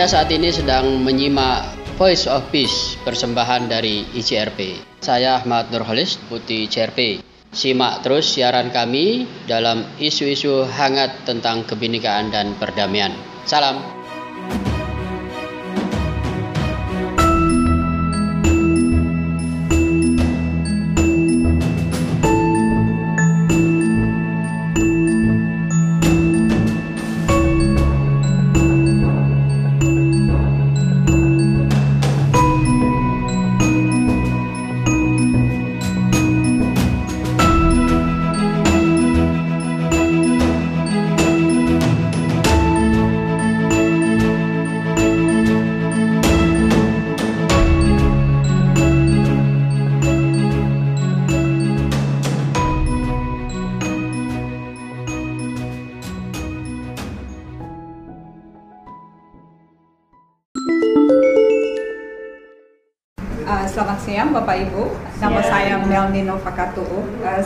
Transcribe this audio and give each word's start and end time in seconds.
Anda 0.00 0.16
saat 0.16 0.32
ini 0.32 0.48
sedang 0.48 1.04
menyimak 1.04 1.76
Voice 2.00 2.24
of 2.24 2.48
Peace 2.48 2.96
persembahan 3.04 3.68
dari 3.68 4.08
ICRP. 4.16 4.80
Saya 5.04 5.36
Ahmad 5.36 5.68
Nurholis, 5.68 6.16
Putih 6.24 6.64
ICRP. 6.64 7.20
Simak 7.52 8.00
terus 8.00 8.32
siaran 8.32 8.72
kami 8.72 9.28
dalam 9.44 9.84
isu-isu 10.00 10.64
hangat 10.64 11.28
tentang 11.28 11.68
kebinekaan 11.68 12.32
dan 12.32 12.56
perdamaian. 12.56 13.12
Salam. 13.44 13.99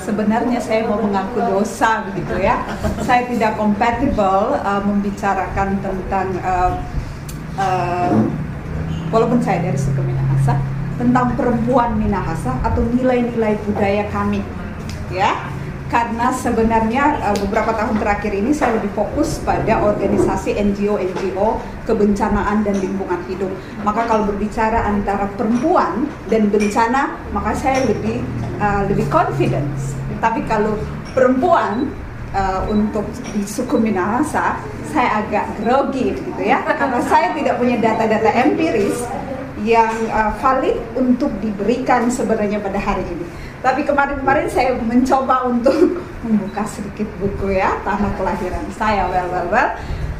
Sebenarnya 0.04 0.60
saya 0.60 0.84
mau 0.84 1.00
mengaku 1.00 1.40
dosa 1.40 2.04
begitu 2.12 2.44
ya. 2.44 2.60
saya 3.00 3.24
tidak 3.24 3.56
compatible 3.56 4.60
uh, 4.60 4.82
membicarakan 4.84 5.80
tentang 5.80 6.28
uh, 6.44 6.72
uh, 7.56 8.12
walaupun 9.08 9.40
saya 9.40 9.64
dari 9.64 9.78
suku 9.80 10.04
Minahasa 10.04 10.60
tentang 11.00 11.32
perempuan 11.34 11.96
Minahasa 11.96 12.60
atau 12.60 12.84
nilai-nilai 12.84 13.56
budaya 13.64 14.04
kami. 14.12 14.44
Ya 15.08 15.53
karena 15.92 16.32
sebenarnya 16.32 17.20
uh, 17.20 17.36
beberapa 17.44 17.76
tahun 17.76 18.00
terakhir 18.00 18.32
ini 18.32 18.56
saya 18.56 18.80
lebih 18.80 18.92
fokus 18.96 19.38
pada 19.44 19.84
organisasi 19.84 20.56
NGO-NGO 20.56 21.60
kebencanaan 21.84 22.64
dan 22.64 22.76
lingkungan 22.80 23.20
hidup. 23.28 23.52
Maka 23.84 24.08
kalau 24.08 24.24
berbicara 24.28 24.88
antara 24.88 25.28
perempuan 25.36 26.08
dan 26.32 26.48
bencana, 26.48 27.14
maka 27.36 27.52
saya 27.52 27.84
lebih 27.84 28.24
uh, 28.58 28.88
lebih 28.88 29.04
confidence. 29.12 29.92
Tapi 30.24 30.40
kalau 30.48 30.80
perempuan 31.12 31.92
uh, 32.32 32.64
untuk 32.72 33.04
di 33.36 33.44
suku 33.44 33.76
Minahasa, 33.76 34.56
saya 34.88 35.20
agak 35.20 35.46
grogi 35.60 36.16
gitu 36.16 36.42
ya, 36.42 36.64
karena 36.64 37.00
saya 37.04 37.36
tidak 37.36 37.60
punya 37.60 37.76
data-data 37.76 38.30
empiris 38.34 39.04
yang 39.64 39.92
uh, 40.12 40.32
valid 40.40 40.76
untuk 40.96 41.32
diberikan 41.40 42.08
sebenarnya 42.08 42.60
pada 42.60 42.76
hari 42.80 43.04
ini. 43.04 43.26
Tapi 43.64 43.80
kemarin-kemarin 43.80 44.44
saya 44.52 44.76
mencoba 44.76 45.48
untuk 45.48 46.04
membuka 46.20 46.68
sedikit 46.68 47.08
buku 47.16 47.56
ya 47.56 47.72
tanah 47.80 48.12
kelahiran 48.20 48.68
saya. 48.76 49.08
Well, 49.08 49.28
well, 49.32 49.48
well. 49.48 49.70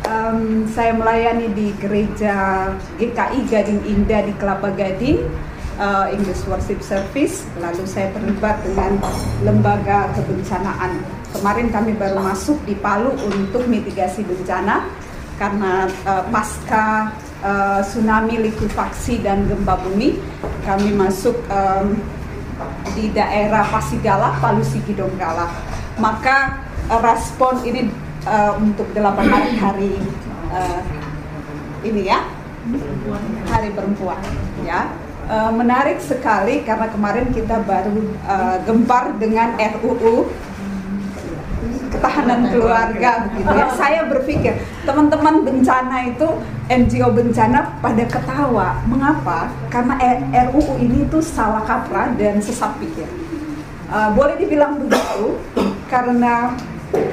Um, 0.05 0.65
saya 0.73 0.97
melayani 0.97 1.53
di 1.53 1.77
gereja 1.77 2.69
GKI 2.97 3.45
Gading 3.49 3.85
Indah 3.85 4.25
di 4.25 4.33
Kelapa 4.41 4.73
Gading, 4.73 5.29
uh, 5.77 6.09
English 6.09 6.41
Worship 6.49 6.81
Service. 6.81 7.45
Lalu 7.61 7.85
saya 7.85 8.09
terlibat 8.17 8.65
dengan 8.65 8.97
lembaga 9.45 10.09
kebencanaan. 10.17 11.05
Kemarin 11.37 11.69
kami 11.69 11.93
baru 12.01 12.25
masuk 12.25 12.57
di 12.65 12.73
Palu 12.81 13.13
untuk 13.29 13.69
mitigasi 13.69 14.25
bencana 14.25 14.89
karena 15.37 15.85
uh, 16.09 16.25
pasca 16.33 17.13
uh, 17.45 17.81
tsunami 17.85 18.41
likuifaksi 18.41 19.21
dan 19.21 19.45
gempa 19.51 19.77
bumi 19.83 20.17
kami 20.63 20.95
masuk 20.95 21.35
um, 21.51 21.99
di 22.93 23.09
daerah 23.17 23.65
Pasigala, 23.73 24.37
Palu 24.39 24.61
Sigi 24.61 24.93
Donggala. 24.93 25.49
Maka 25.97 26.61
uh, 26.93 27.01
respon 27.01 27.65
ini 27.65 27.89
uh, 28.29 28.61
untuk 28.61 28.91
delapan 28.93 29.27
hari 29.33 29.53
hari 29.57 29.93
uh, 30.53 30.81
ini 31.85 32.09
ya, 32.09 32.21
Hari 33.49 33.73
Perempuan 33.73 34.21
ya. 34.65 34.93
Uh, 35.25 35.49
menarik 35.57 36.05
sekali 36.05 36.61
karena 36.69 36.85
kemarin 36.93 37.33
kita 37.33 37.65
baru 37.65 38.13
uh, 38.29 38.61
gempar 38.69 39.17
dengan 39.17 39.57
RUU 39.57 40.29
ketahanan 41.95 42.51
keluarga 42.51 43.31
begitu 43.31 43.53
ya. 43.55 43.67
Saya 43.81 44.01
berpikir 44.11 44.59
teman-teman 44.83 45.47
bencana 45.47 46.11
itu 46.11 46.29
NGO 46.67 47.09
bencana 47.15 47.79
pada 47.79 48.05
ketawa. 48.09 48.83
Mengapa? 48.91 49.53
Karena 49.71 49.95
RUU 50.51 50.81
ini 50.83 51.07
itu 51.07 51.23
salah 51.23 51.63
kaprah 51.63 52.13
dan 52.19 52.43
sesat 52.43 52.75
pikir. 52.83 53.07
Uh, 53.89 54.11
boleh 54.17 54.35
dibilang 54.41 54.81
begitu 54.81 55.39
karena 55.93 56.57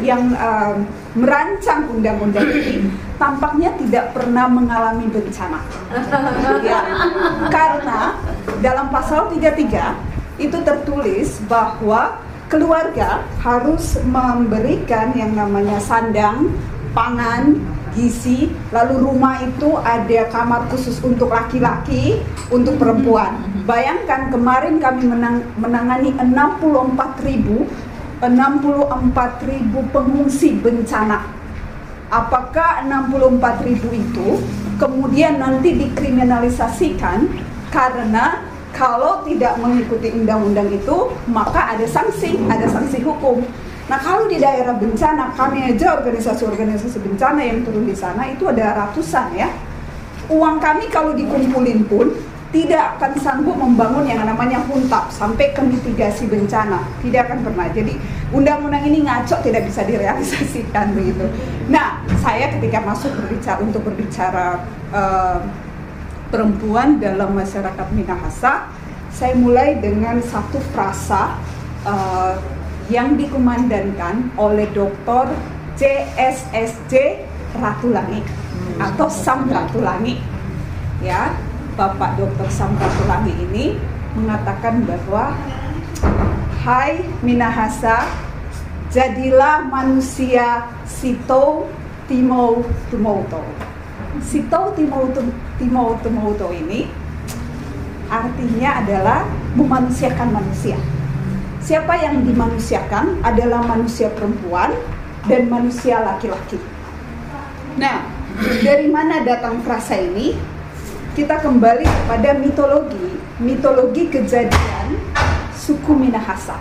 yang 0.02 0.34
uh, 0.38 0.78
merancang 1.18 1.90
undang-undang 1.92 2.48
ini 2.48 2.88
tampaknya 3.20 3.76
tidak 3.78 4.16
pernah 4.16 4.48
mengalami 4.48 5.06
bencana. 5.12 5.60
ya, 6.68 6.80
karena 7.52 8.16
dalam 8.64 8.88
pasal 8.90 9.30
33 9.30 10.42
itu 10.42 10.58
tertulis 10.66 11.38
bahwa 11.46 12.18
keluarga 12.52 13.24
harus 13.40 13.96
memberikan 14.04 15.16
yang 15.16 15.32
namanya 15.32 15.80
sandang, 15.80 16.52
pangan, 16.92 17.56
gizi, 17.96 18.52
lalu 18.76 19.08
rumah 19.08 19.40
itu 19.40 19.80
ada 19.80 20.28
kamar 20.28 20.68
khusus 20.68 21.00
untuk 21.00 21.32
laki-laki, 21.32 22.20
untuk 22.52 22.76
perempuan. 22.76 23.40
Bayangkan 23.64 24.28
kemarin 24.28 24.84
kami 24.84 25.08
menang, 25.08 25.48
menangani 25.56 26.12
64 26.20 27.24
ribu 27.24 27.72
64 28.22 29.50
ribu 29.50 29.82
pengungsi 29.90 30.54
bencana. 30.62 31.26
Apakah 32.12 32.86
64 32.86 33.66
ribu 33.66 33.90
itu 33.90 34.30
kemudian 34.78 35.42
nanti 35.42 35.74
dikriminalisasikan 35.74 37.26
karena 37.74 38.51
kalau 38.82 39.22
tidak 39.22 39.62
mengikuti 39.62 40.10
undang-undang 40.10 40.66
itu 40.74 41.14
maka 41.30 41.78
ada 41.78 41.86
sanksi, 41.86 42.34
ada 42.50 42.66
sanksi 42.66 43.06
hukum. 43.06 43.46
Nah 43.86 44.02
kalau 44.02 44.26
di 44.26 44.42
daerah 44.42 44.74
bencana 44.74 45.38
kami 45.38 45.70
aja 45.70 46.02
organisasi-organisasi 46.02 46.98
bencana 46.98 47.46
yang 47.46 47.62
turun 47.62 47.86
di 47.86 47.94
sana 47.94 48.26
itu 48.34 48.50
ada 48.50 48.74
ratusan 48.74 49.38
ya. 49.38 49.54
Uang 50.34 50.58
kami 50.58 50.90
kalau 50.90 51.14
dikumpulin 51.14 51.86
pun 51.86 52.10
tidak 52.52 53.00
akan 53.00 53.12
sanggup 53.22 53.56
membangun 53.56 54.04
yang 54.04 54.26
namanya 54.28 54.60
huntap 54.66 55.08
sampai 55.14 55.56
ke 55.56 55.64
mitigasi 55.64 56.28
bencana 56.28 56.84
tidak 57.00 57.32
akan 57.32 57.48
pernah 57.48 57.72
jadi 57.72 57.96
undang-undang 58.36 58.84
ini 58.92 59.08
ngaco 59.08 59.40
tidak 59.40 59.72
bisa 59.72 59.88
direalisasikan 59.88 60.92
begitu 60.92 61.32
nah 61.72 62.04
saya 62.20 62.52
ketika 62.60 62.84
masuk 62.84 63.16
berbicara 63.16 63.60
untuk 63.64 63.88
berbicara 63.88 64.68
uh, 64.92 65.40
perempuan 66.32 66.98
dalam 66.98 67.36
masyarakat 67.36 67.88
Minahasa, 67.92 68.72
saya 69.12 69.36
mulai 69.36 69.78
dengan 69.84 70.24
satu 70.24 70.58
frasa 70.72 71.36
uh, 71.84 72.40
yang 72.88 73.20
dikumandangkan 73.20 74.32
oleh 74.40 74.66
Dr. 74.72 75.36
JSSJ 75.76 77.24
Ratulangi 77.60 78.24
hmm. 78.24 78.80
atau 78.80 79.12
Sam 79.12 79.52
Ratulangi. 79.52 80.18
Ya, 81.04 81.36
Bapak 81.76 82.16
Dr. 82.16 82.48
Sam 82.48 82.80
Ratulangi 82.80 83.36
ini 83.52 83.76
mengatakan 84.16 84.88
bahwa 84.88 85.36
Hai 86.62 87.02
Minahasa, 87.26 88.08
jadilah 88.94 89.66
manusia 89.66 90.70
Sito 90.86 91.68
Timo 92.06 92.62
Tumoto. 92.94 93.71
Sito 94.20 94.76
Timoto, 94.76 95.24
Timoto 95.56 96.48
ini 96.52 96.92
artinya 98.12 98.84
adalah 98.84 99.24
memanusiakan 99.56 100.36
manusia. 100.36 100.76
Siapa 101.64 101.96
yang 101.96 102.28
dimanusiakan 102.28 103.24
adalah 103.24 103.64
manusia 103.64 104.12
perempuan 104.12 104.76
dan 105.32 105.48
manusia 105.48 106.04
laki-laki. 106.04 106.60
Nah, 107.80 108.04
dari 108.60 108.92
mana 108.92 109.24
datang 109.24 109.64
frasa 109.64 109.96
ini? 109.96 110.36
Kita 111.12 111.40
kembali 111.44 111.84
kepada 111.84 112.36
mitologi, 112.40 113.20
mitologi 113.40 114.08
kejadian 114.08 114.96
suku 115.56 115.92
Minahasa. 115.92 116.56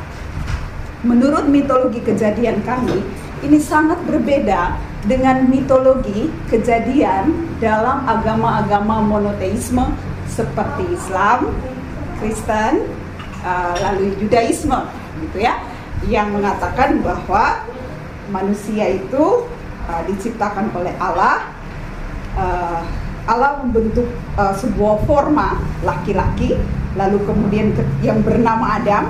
Menurut 1.07 1.47
mitologi 1.47 2.03
kejadian 2.03 2.61
kami, 2.67 2.99
ini 3.41 3.59
sangat 3.61 4.01
berbeda 4.05 4.77
dengan 5.09 5.49
mitologi 5.49 6.29
kejadian 6.53 7.57
dalam 7.57 8.05
agama-agama 8.05 9.01
monoteisme 9.01 9.97
seperti 10.29 10.85
Islam, 10.93 11.49
Kristen, 12.21 12.85
uh, 13.41 13.75
lalu 13.81 14.13
Judaisme, 14.21 14.77
gitu 15.25 15.39
ya, 15.41 15.57
yang 16.05 16.37
mengatakan 16.37 17.01
bahwa 17.01 17.65
manusia 18.29 18.93
itu 18.93 19.49
uh, 19.89 20.03
diciptakan 20.05 20.69
oleh 20.77 20.93
Allah, 21.01 21.49
uh, 22.37 22.85
Allah 23.25 23.65
membentuk 23.65 24.07
uh, 24.37 24.53
sebuah 24.53 25.01
forma 25.09 25.57
laki-laki, 25.81 26.61
lalu 26.93 27.25
kemudian 27.25 27.73
yang 28.05 28.21
bernama 28.21 28.77
Adam, 28.77 29.09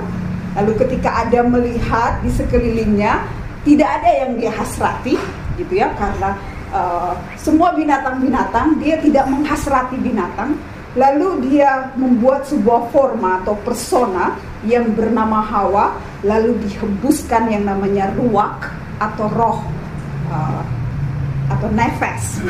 lalu 0.55 0.71
ketika 0.79 1.27
Adam 1.27 1.51
melihat 1.51 2.23
di 2.23 2.31
sekelilingnya 2.31 3.40
tidak 3.67 3.89
ada 4.01 4.09
yang 4.25 4.31
dia 4.37 4.51
hasrati, 4.53 5.15
gitu 5.59 5.73
ya, 5.77 5.93
karena 5.97 6.37
uh, 6.73 7.13
semua 7.37 7.73
binatang-binatang 7.77 8.81
dia 8.81 8.97
tidak 8.99 9.25
menghasrati 9.29 9.97
binatang, 10.01 10.57
Lalu 10.91 11.47
dia 11.47 11.95
membuat 11.95 12.43
sebuah 12.51 12.91
forma 12.91 13.39
atau 13.39 13.55
persona 13.63 14.35
yang 14.67 14.91
bernama 14.91 15.39
Hawa, 15.39 15.95
lalu 16.19 16.59
dihembuskan 16.67 17.47
yang 17.47 17.63
namanya 17.63 18.11
ruak 18.19 18.75
atau 18.99 19.31
roh 19.31 19.63
uh, 20.27 20.63
atau 21.47 21.67
nefes. 21.71 22.43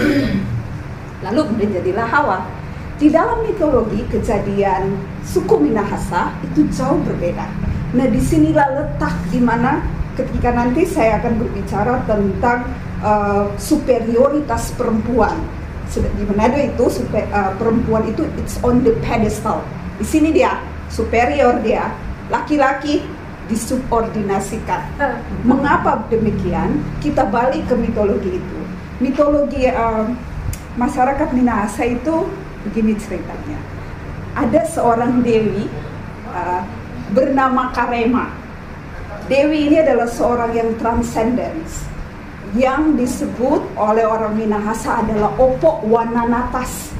Lalu 1.29 1.39
kemudian 1.53 1.71
jadilah 1.77 2.07
Hawa. 2.09 2.37
Di 2.97 3.13
dalam 3.13 3.45
mitologi 3.45 4.01
kejadian 4.09 4.97
suku 5.21 5.61
Minahasa 5.61 6.33
itu 6.41 6.65
jauh 6.73 6.97
berbeda. 7.05 7.45
Nah 7.93 8.07
di 8.09 8.17
sinilah 8.17 8.73
letak 8.73 9.13
di 9.29 9.37
mana 9.37 9.85
ketika 10.15 10.49
nanti 10.51 10.83
saya 10.87 11.19
akan 11.23 11.39
berbicara 11.39 12.03
tentang 12.07 12.67
uh, 13.01 13.47
superioritas 13.55 14.75
perempuan 14.75 15.39
di 15.99 16.23
Manado 16.23 16.55
itu 16.55 16.85
super, 16.87 17.27
uh, 17.35 17.51
perempuan 17.59 18.07
itu 18.07 18.23
it's 18.39 18.55
on 18.63 18.79
the 18.87 18.95
pedestal. 19.03 19.59
Di 19.99 20.07
sini 20.07 20.31
dia 20.31 20.55
superior 20.87 21.59
dia, 21.59 21.91
laki-laki 22.31 23.03
disubordinasikan. 23.51 24.87
Uh. 24.95 25.19
Mengapa 25.43 26.07
demikian? 26.07 26.79
Kita 27.03 27.27
balik 27.27 27.67
ke 27.67 27.75
mitologi 27.75 28.39
itu. 28.39 28.59
Mitologi 29.03 29.67
uh, 29.67 30.07
masyarakat 30.79 31.35
Minahasa 31.35 31.83
itu 31.83 32.23
begini 32.63 32.95
ceritanya. 32.95 33.59
Ada 34.31 34.63
seorang 34.71 35.19
dewi 35.19 35.67
uh, 36.31 36.63
bernama 37.11 37.75
Karema. 37.75 38.31
Dewi 39.31 39.71
ini 39.71 39.79
adalah 39.79 40.11
seorang 40.11 40.51
yang 40.51 40.75
transcendence 40.75 41.87
yang 42.51 42.99
disebut 42.99 43.63
oleh 43.79 44.03
orang 44.03 44.35
Minahasa 44.35 44.99
adalah 44.99 45.31
Opo 45.39 45.87
Wananatas 45.87 46.91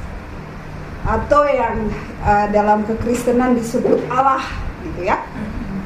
atau 1.04 1.44
yang 1.44 1.92
uh, 2.24 2.48
dalam 2.56 2.88
kekristenan 2.88 3.60
disebut 3.60 4.08
Allah 4.08 4.48
gitu 4.80 5.12
ya. 5.12 5.20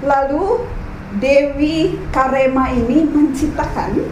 Lalu 0.06 0.70
Dewi 1.18 1.98
Karema 2.14 2.70
ini 2.78 3.10
menciptakan 3.10 4.06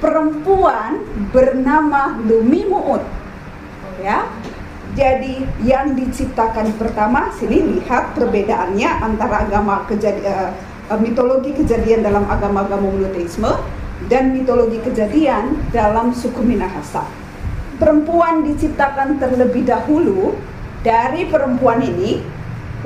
perempuan 0.00 1.04
bernama 1.36 2.16
Lumi 2.16 2.64
Muut 2.64 3.04
ya. 4.00 4.24
Jadi 4.96 5.44
yang 5.68 5.92
diciptakan 5.92 6.80
pertama 6.80 7.28
sini 7.36 7.76
lihat 7.76 8.16
perbedaannya 8.16 8.88
antara 9.04 9.44
agama 9.44 9.84
kejadian 9.84 10.24
uh, 10.32 10.75
mitologi 10.94 11.50
kejadian 11.50 12.06
dalam 12.06 12.22
agama-agama 12.30 12.86
monoteisme 12.86 13.50
dan 14.06 14.30
mitologi 14.30 14.78
kejadian 14.86 15.58
dalam 15.74 16.14
suku 16.14 16.46
Minahasa. 16.46 17.02
Perempuan 17.76 18.46
diciptakan 18.46 19.18
terlebih 19.18 19.66
dahulu 19.66 20.38
dari 20.86 21.26
perempuan 21.26 21.82
ini 21.82 22.22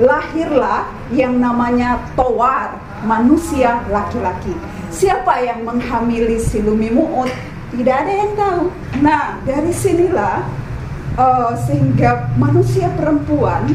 lahirlah 0.01 0.89
yang 1.13 1.37
namanya 1.37 2.01
Towar, 2.17 2.81
manusia 3.05 3.85
laki-laki. 3.87 4.51
Siapa 4.89 5.39
yang 5.45 5.63
menghamili 5.63 6.41
Silumi 6.41 6.89
Mu'ud? 6.91 7.29
Tidak 7.71 7.95
ada 7.95 8.11
yang 8.11 8.31
tahu. 8.35 8.63
Nah, 8.99 9.39
dari 9.47 9.71
sinilah 9.71 10.43
uh, 11.15 11.55
sehingga 11.55 12.27
manusia 12.35 12.91
perempuan 12.99 13.71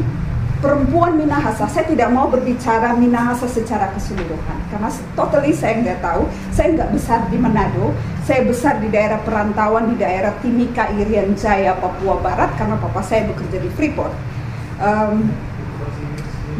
perempuan 0.61 1.21
Minahasa, 1.21 1.69
saya 1.69 1.85
tidak 1.85 2.09
mau 2.13 2.27
berbicara 2.33 2.97
Minahasa 2.97 3.45
secara 3.45 3.93
keseluruhan 3.93 4.59
karena 4.73 4.89
totally 5.13 5.53
saya 5.53 5.81
nggak 5.81 6.01
tahu. 6.01 6.25
Saya 6.53 6.73
nggak 6.73 6.91
besar 6.97 7.21
di 7.29 7.37
Manado, 7.37 7.93
saya 8.25 8.43
besar 8.45 8.81
di 8.81 8.89
daerah 8.89 9.21
perantauan 9.23 9.93
di 9.93 9.97
daerah 10.01 10.33
Timika, 10.41 10.89
Irian 10.97 11.37
Jaya, 11.37 11.77
Papua 11.77 12.19
Barat 12.21 12.57
karena 12.57 12.81
papa 12.81 13.05
saya 13.05 13.29
bekerja 13.29 13.59
di 13.61 13.71
Freeport. 13.77 14.13
Um, 14.81 15.29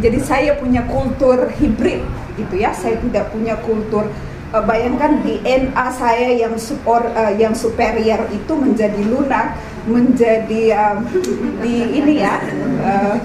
jadi 0.01 0.21
saya 0.21 0.51
punya 0.61 0.85
kultur 0.85 1.49
hibrid 1.57 2.05
gitu 2.37 2.55
ya. 2.61 2.77
Saya 2.77 3.01
tidak 3.01 3.33
punya 3.33 3.57
kultur 3.65 4.13
uh, 4.53 4.65
bayangkan 4.65 5.25
DNA 5.25 5.87
saya 5.97 6.37
yang 6.37 6.55
super 6.61 7.09
uh, 7.17 7.33
yang 7.33 7.57
superior 7.57 8.29
itu 8.29 8.53
menjadi 8.53 9.01
lunak, 9.09 9.57
menjadi 9.89 10.63
um, 10.77 11.09
di 11.65 11.75
ini 11.97 12.15
ya. 12.21 12.37
Uh, 12.85 13.17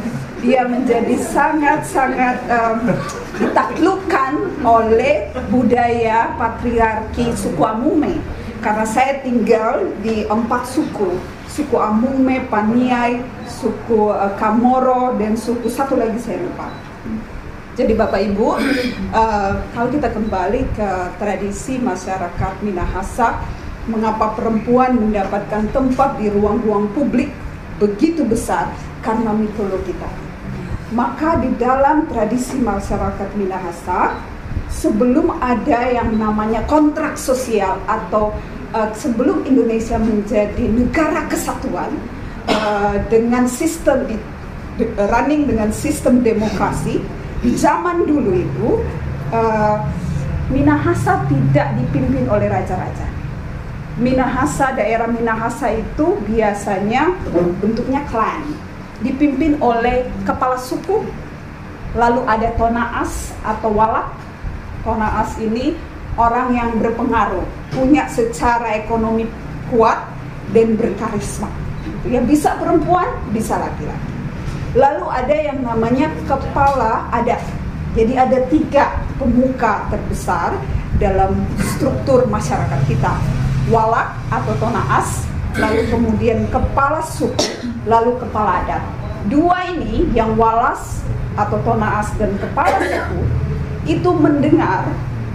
dia 0.41 0.65
menjadi 0.65 1.21
sangat-sangat 1.21 2.50
um, 2.50 2.89
ditaklukkan 3.38 4.65
oleh 4.65 5.29
budaya 5.53 6.33
patriarki 6.33 7.29
suku 7.38 7.62
Amume 7.62 8.17
karena 8.57 8.81
saya 8.81 9.21
tinggal 9.21 9.86
di 10.01 10.25
empat 10.25 10.65
suku 10.65 11.13
suku 11.45 11.77
Amume, 11.77 12.48
Paniai, 12.50 13.21
suku 13.45 14.10
uh, 14.10 14.33
Kamoro 14.39 15.13
dan 15.19 15.38
suku 15.38 15.67
satu 15.67 16.00
lagi 16.00 16.15
saya 16.17 16.39
lupa. 16.41 16.71
Jadi 17.75 17.91
Bapak 17.91 18.24
Ibu, 18.24 18.48
uh, 18.48 18.57
kalau 19.75 19.88
kita 19.91 20.10
kembali 20.15 20.62
ke 20.71 20.89
tradisi 21.19 21.75
masyarakat 21.75 22.63
Minahasa, 22.63 23.43
mengapa 23.86 24.31
perempuan 24.31 24.95
mendapatkan 24.95 25.67
tempat 25.75 26.17
di 26.17 26.31
ruang-ruang 26.31 26.88
publik 26.95 27.36
begitu 27.83 28.24
besar? 28.24 28.71
Karena 29.03 29.36
mitologi 29.36 29.91
tadi 29.98 30.30
maka 30.91 31.39
di 31.39 31.51
dalam 31.55 32.07
tradisi 32.12 32.60
masyarakat 32.60 33.29
Minahasa 33.39 34.19
sebelum 34.67 35.39
ada 35.39 35.88
yang 35.88 36.19
namanya 36.19 36.67
kontrak 36.67 37.15
sosial 37.15 37.79
atau 37.88 38.36
uh, 38.75 38.91
sebelum 38.91 39.48
Indonesia 39.48 39.95
menjadi 39.95 40.67
negara 40.67 41.31
kesatuan 41.31 41.95
uh, 42.51 43.00
dengan 43.07 43.48
sistem 43.48 44.03
di, 44.03 44.19
running 45.00 45.48
dengan 45.48 45.71
sistem 45.71 46.19
demokrasi 46.19 47.00
di 47.39 47.51
zaman 47.55 48.03
dulu 48.03 48.31
itu 48.36 48.69
uh, 49.31 49.79
Minahasa 50.51 51.24
tidak 51.31 51.79
dipimpin 51.79 52.27
oleh 52.27 52.51
raja-raja. 52.51 53.07
Minahasa 53.95 54.75
daerah 54.75 55.07
Minahasa 55.07 55.71
itu 55.71 56.19
biasanya 56.27 57.15
bentuknya 57.63 58.03
klan 58.12 58.43
dipimpin 59.01 59.58
oleh 59.62 60.08
kepala 60.25 60.58
suku, 60.58 61.05
lalu 61.98 62.22
ada 62.25 62.50
tonaas 62.55 63.36
atau 63.46 63.70
walak. 63.74 64.10
Tonaas 64.81 65.38
ini 65.38 65.77
orang 66.17 66.58
yang 66.58 66.70
berpengaruh, 66.81 67.46
punya 67.70 68.10
secara 68.10 68.81
ekonomi 68.81 69.29
kuat 69.70 70.01
dan 70.51 70.74
berkarisma. 70.74 71.50
Ya 72.10 72.22
bisa 72.22 72.58
perempuan, 72.58 73.05
bisa 73.29 73.62
laki-laki. 73.62 74.10
Lalu 74.74 75.05
ada 75.05 75.36
yang 75.36 75.60
namanya 75.62 76.10
kepala 76.25 77.05
adat. 77.13 77.43
Jadi 77.93 78.15
ada 78.15 78.39
tiga 78.48 78.98
pemuka 79.20 79.86
terbesar 79.91 80.55
dalam 80.98 81.46
struktur 81.75 82.25
masyarakat 82.25 82.79
kita. 82.88 83.13
Walak 83.70 84.17
atau 84.34 84.53
tonaas, 84.58 85.27
lalu 85.60 85.86
kemudian 85.91 86.48
kepala 86.50 87.03
suku, 87.03 87.61
lalu 87.85 88.17
kepala 88.21 88.65
adat. 88.65 88.83
Dua 89.29 89.69
ini 89.69 90.09
yang 90.17 90.33
walas 90.38 91.05
atau 91.38 91.57
tonaas 91.63 92.09
dan 92.17 92.35
kepala 92.41 92.77
suku 92.81 93.21
itu 93.89 94.09
mendengar 94.13 94.85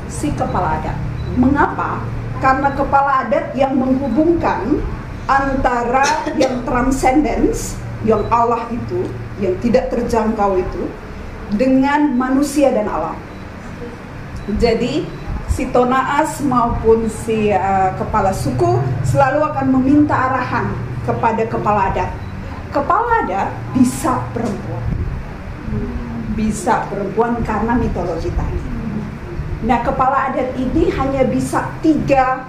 si 0.06 0.30
kepala 0.34 0.78
adat. 0.82 0.96
Mengapa? 1.38 2.02
Karena 2.38 2.68
kepala 2.74 3.26
adat 3.26 3.56
yang 3.56 3.74
menghubungkan 3.74 4.82
antara 5.26 6.06
yang 6.38 6.62
transcendence, 6.62 7.74
yang 8.06 8.22
Allah 8.30 8.62
itu, 8.70 9.08
yang 9.42 9.54
tidak 9.58 9.90
terjangkau 9.90 10.60
itu, 10.60 10.86
dengan 11.54 12.14
manusia 12.14 12.70
dan 12.70 12.86
alam. 12.86 13.18
Jadi 14.58 15.02
si 15.50 15.66
Tonaas 15.74 16.38
maupun 16.46 17.10
si 17.10 17.50
uh, 17.50 17.90
kepala 17.98 18.30
suku 18.30 18.78
selalu 19.02 19.42
akan 19.42 19.66
meminta 19.74 20.14
arahan 20.14 20.70
kepada 21.02 21.42
kepala 21.50 21.90
adat. 21.90 22.10
Kepala 22.76 23.24
adat 23.24 23.56
bisa 23.72 24.20
perempuan, 24.36 24.84
bisa 26.36 26.84
perempuan 26.92 27.40
karena 27.40 27.72
mitologi 27.72 28.28
tadi. 28.36 28.60
Nah 29.64 29.80
kepala 29.80 30.28
adat 30.28 30.52
ini 30.60 30.92
hanya 30.92 31.24
bisa 31.24 31.72
tiga 31.80 32.44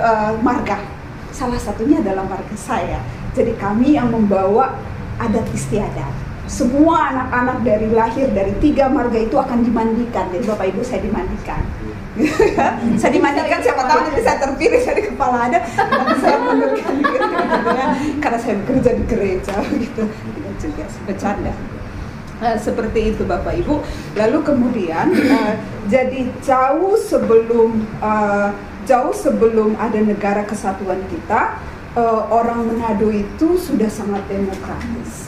uh, 0.00 0.32
marga. 0.40 0.80
Salah 1.28 1.60
satunya 1.60 2.00
adalah 2.00 2.24
marga 2.24 2.56
saya. 2.56 3.04
Jadi 3.36 3.52
kami 3.60 4.00
yang 4.00 4.08
membawa 4.08 4.80
adat 5.20 5.44
istiadat 5.52 6.25
semua 6.46 7.10
anak-anak 7.10 7.58
dari 7.66 7.88
lahir 7.90 8.30
dari 8.30 8.54
tiga 8.62 8.86
marga 8.86 9.18
itu 9.18 9.34
akan 9.34 9.66
dimandikan. 9.66 10.30
Jadi 10.30 10.44
bapak 10.46 10.66
ibu 10.70 10.82
saya 10.86 11.02
dimandikan. 11.02 11.62
saya 13.00 13.12
dimandikan 13.12 13.60
siapa 13.60 13.82
tahu 13.84 14.00
nanti 14.08 14.20
saya 14.24 14.40
terpilih 14.40 14.80
dari 14.80 15.02
kepala 15.04 15.52
ada 15.52 15.58
nanti 15.60 16.14
saya 16.24 16.36
mundurkan 16.40 16.92
diri 16.96 17.18
gitu 17.20 17.68
ya. 17.76 17.86
karena 18.24 18.38
saya 18.40 18.54
bekerja 18.64 18.90
di 18.96 19.04
gereja 19.04 19.54
gitu 19.84 20.02
tidak 20.08 20.54
juga 20.56 20.84
bercanda 21.04 21.52
uh, 22.40 22.56
seperti 22.56 23.00
itu 23.12 23.22
bapak 23.28 23.60
ibu 23.60 23.84
lalu 24.16 24.38
kemudian 24.40 25.12
uh, 25.12 25.54
jadi 25.92 26.32
jauh 26.40 26.96
sebelum 26.96 27.84
uh, 28.00 28.48
jauh 28.88 29.12
sebelum 29.12 29.76
ada 29.76 30.00
negara 30.00 30.46
kesatuan 30.48 31.04
kita 31.12 31.60
uh, 32.00 32.32
orang 32.32 32.64
Manado 32.64 33.12
itu 33.12 33.60
sudah 33.60 33.92
sangat 33.92 34.24
demokratis 34.30 35.25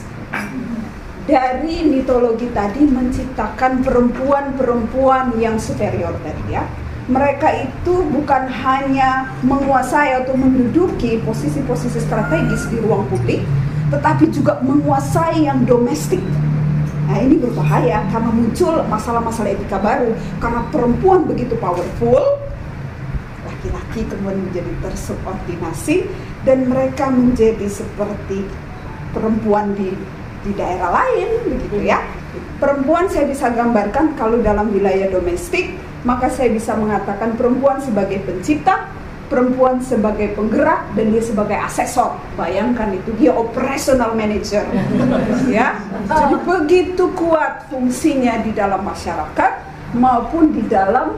dari 1.28 1.85
mitologi 1.85 2.49
tadi 2.56 2.88
menciptakan 2.88 3.85
perempuan-perempuan 3.85 5.37
yang 5.37 5.61
superior 5.61 6.16
tadi 6.25 6.56
ya. 6.56 6.64
Mereka 7.08 7.68
itu 7.68 8.04
bukan 8.08 8.49
hanya 8.49 9.37
menguasai 9.44 10.25
atau 10.25 10.32
menduduki 10.37 11.20
posisi-posisi 11.25 12.00
strategis 12.00 12.68
di 12.73 12.80
ruang 12.80 13.04
publik, 13.12 13.44
tetapi 13.92 14.32
juga 14.32 14.61
menguasai 14.64 15.44
yang 15.44 15.68
domestik. 15.68 16.20
Nah 17.08 17.16
ini 17.20 17.40
berbahaya 17.40 18.04
karena 18.12 18.28
muncul 18.32 18.85
masalah-masalah 18.88 19.52
etika 19.52 19.80
baru 19.80 20.12
karena 20.40 20.61
perempuan 20.68 21.25
begitu 21.25 21.56
powerful, 21.56 22.40
laki-laki 23.44 24.04
kemudian 24.04 24.44
menjadi 24.49 24.73
tersubordinasi 24.85 26.04
dan 26.44 26.68
mereka 26.68 27.08
menjadi 27.08 27.64
seperti 27.68 28.44
perempuan 29.16 29.73
di 29.73 29.97
di 30.49 30.52
daerah 30.57 30.88
lain 30.88 31.28
begitu 31.45 31.85
ya. 31.85 32.00
Perempuan 32.59 33.07
saya 33.07 33.28
bisa 33.28 33.52
gambarkan 33.52 34.19
kalau 34.19 34.40
dalam 34.43 34.73
wilayah 34.73 35.07
domestik, 35.12 35.76
maka 36.02 36.26
saya 36.33 36.50
bisa 36.50 36.75
mengatakan 36.75 37.38
perempuan 37.38 37.78
sebagai 37.78 38.19
pencipta, 38.26 38.90
perempuan 39.31 39.78
sebagai 39.78 40.35
penggerak 40.35 40.90
dan 40.99 41.14
dia 41.14 41.23
sebagai 41.23 41.55
asesor. 41.55 42.19
Bayangkan 42.35 42.99
itu 42.99 43.14
dia 43.14 43.31
operational 43.31 44.17
manager. 44.19 44.67
ya. 45.55 45.78
Jadi 46.11 46.35
begitu 46.43 47.05
kuat 47.14 47.69
fungsinya 47.71 48.43
di 48.43 48.50
dalam 48.50 48.83
masyarakat 48.83 49.52
maupun 49.95 50.50
di 50.50 50.67
dalam 50.67 51.14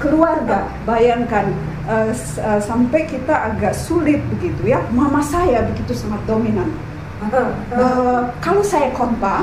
keluarga. 0.00 0.64
Bayangkan 0.88 1.52
uh, 1.84 2.16
uh, 2.16 2.60
sampai 2.64 3.04
kita 3.04 3.52
agak 3.52 3.76
sulit 3.76 4.24
begitu 4.32 4.72
ya. 4.72 4.80
Mama 4.88 5.20
saya 5.20 5.68
begitu 5.68 5.92
sangat 5.92 6.24
dominan 6.24 6.87
Uh, 7.18 8.30
kalau 8.38 8.62
saya 8.62 8.94
khotbah, 8.94 9.42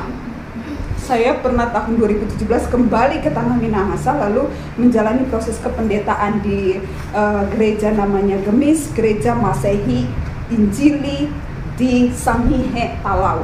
saya 0.96 1.36
pernah 1.44 1.68
tahun 1.76 2.00
2017 2.00 2.72
kembali 2.72 3.20
ke 3.20 3.30
Tanah 3.30 3.60
Minahasa 3.60 4.16
lalu 4.16 4.48
menjalani 4.80 5.28
proses 5.28 5.60
kependetaan 5.60 6.40
di 6.40 6.80
uh, 7.12 7.44
gereja 7.52 7.92
namanya 7.92 8.40
Gemis, 8.48 8.90
gereja 8.96 9.36
Masehi 9.36 10.08
Injili 10.56 11.28
di 11.76 12.10
Sangihe 12.16 12.96
Talau. 13.04 13.44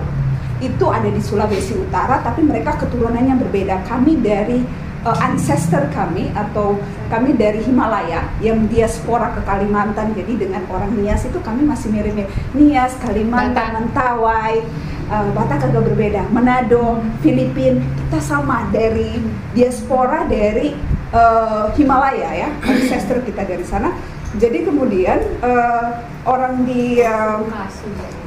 Itu 0.64 0.88
ada 0.88 1.12
di 1.12 1.20
Sulawesi 1.20 1.76
Utara, 1.76 2.24
tapi 2.24 2.42
mereka 2.48 2.80
keturunannya 2.80 3.36
berbeda. 3.36 3.84
Kami 3.84 4.16
dari 4.24 4.64
uh, 5.06 5.18
ancestor 5.22 5.90
kami 5.94 6.30
atau 6.34 6.78
kami 7.10 7.36
dari 7.36 7.62
Himalaya 7.66 8.26
yang 8.40 8.66
diaspora 8.70 9.34
ke 9.34 9.42
Kalimantan. 9.44 10.14
Jadi 10.14 10.48
dengan 10.48 10.64
orang 10.70 10.94
Nias 10.98 11.26
itu 11.26 11.38
kami 11.42 11.66
masih 11.66 11.92
mirip-mirip 11.92 12.30
Nias, 12.54 12.94
Kalimantan, 13.02 13.82
Mentawai 13.82 14.62
uh, 15.10 15.30
Batak 15.34 15.70
agak 15.70 15.84
berbeda. 15.92 16.30
Manado, 16.30 17.02
Filipin 17.26 17.82
kita 18.08 18.20
sama 18.22 18.70
dari 18.70 19.20
diaspora 19.58 20.28
dari 20.28 20.74
uh, 21.12 21.72
Himalaya 21.76 22.30
ya 22.48 22.50
ancestor 22.64 23.22
kita 23.26 23.46
dari 23.46 23.66
sana. 23.66 23.94
Jadi 24.32 24.64
kemudian 24.64 25.44
uh, 25.44 25.92
orang 26.24 26.64
di 26.64 27.04
uh, 27.04 27.44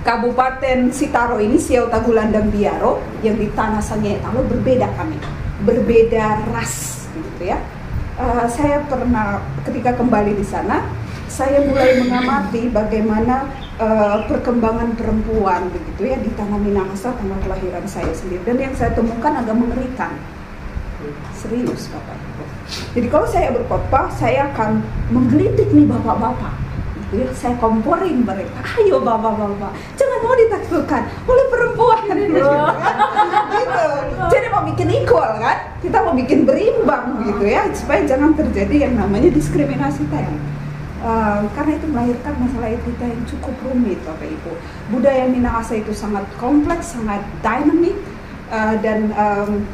Kabupaten 0.04 0.92
Sitaro 0.92 1.40
ini 1.40 1.56
Siau 1.56 1.88
Tagulandang 1.88 2.52
Biaro 2.52 3.00
yang 3.24 3.40
di 3.40 3.48
Tanah 3.56 3.80
Sangetalo 3.80 4.44
berbeda 4.44 4.84
kami 5.00 5.43
berbeda 5.62 6.50
ras 6.50 7.06
gitu 7.14 7.54
ya. 7.54 7.62
Uh, 8.14 8.46
saya 8.50 8.82
pernah 8.86 9.42
ketika 9.66 9.94
kembali 9.94 10.38
di 10.38 10.46
sana, 10.46 10.86
saya 11.30 11.66
mulai 11.66 11.98
mengamati 11.98 12.70
bagaimana 12.70 13.50
uh, 13.78 14.22
perkembangan 14.30 14.94
perempuan 14.94 15.66
begitu 15.70 16.14
ya 16.14 16.16
di 16.22 16.30
tanah 16.34 16.58
Minahasa, 16.58 17.14
tanah 17.14 17.38
kelahiran 17.42 17.86
saya 17.86 18.10
sendiri. 18.14 18.42
Dan 18.46 18.58
yang 18.58 18.74
saya 18.74 18.94
temukan 18.94 19.34
agak 19.34 19.54
mengerikan. 19.54 20.14
Serius 21.36 21.92
Bapak 21.92 22.16
Jadi 22.96 23.12
kalau 23.12 23.28
saya 23.28 23.52
berkhotbah, 23.52 24.08
saya 24.16 24.48
akan 24.56 24.80
menggelitik 25.12 25.68
nih 25.76 25.84
bapak-bapak 25.84 26.64
ya 27.14 27.28
saya 27.30 27.54
komporin 27.62 28.26
mereka 28.26 28.58
ayo 28.82 28.98
bapak-bapak 28.98 29.70
jangan 29.94 30.18
mau 30.24 30.34
ditaklukkan 30.34 31.02
oleh 31.30 31.44
perempuan 31.46 31.73
gitu, 32.12 32.50
jadi 34.32 34.46
mau 34.52 34.62
bikin 34.68 34.88
equal 35.02 35.40
kan? 35.40 35.56
Kita 35.80 35.96
mau 36.04 36.14
bikin 36.16 36.44
berimbang 36.48 37.24
gitu 37.28 37.44
ya 37.44 37.68
supaya 37.72 38.04
jangan 38.04 38.36
terjadi 38.36 38.88
yang 38.88 38.94
namanya 38.98 39.32
diskriminasi 39.32 40.04
tadi. 40.08 40.36
Uh, 41.04 41.44
karena 41.52 41.76
itu 41.76 41.86
melahirkan 41.92 42.32
masalah 42.40 42.72
etika 42.72 43.04
yang 43.04 43.22
cukup 43.28 43.52
rumit 43.60 44.00
Bapak 44.08 44.24
Ibu. 44.24 44.52
Budaya 44.88 45.28
Minahasa 45.28 45.76
itu 45.76 45.92
sangat 45.92 46.24
kompleks, 46.40 46.96
sangat 46.96 47.20
dynamic 47.44 47.92
uh, 48.48 48.80
dan 48.80 49.12
um, 49.12 49.68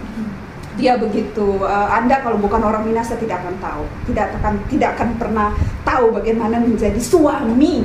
dia 0.80 0.96
begitu 0.96 1.60
uh, 1.60 1.88
Anda 1.92 2.24
kalau 2.24 2.40
bukan 2.40 2.62
orang 2.64 2.88
Minasa 2.88 3.18
tidak 3.20 3.44
akan 3.44 3.54
tahu 3.60 3.84
tidak 4.08 4.32
akan 4.40 4.54
tidak 4.72 4.96
akan 4.96 5.08
pernah 5.20 5.48
tahu 5.84 6.14
bagaimana 6.14 6.56
menjadi 6.62 6.96
suami 6.96 7.84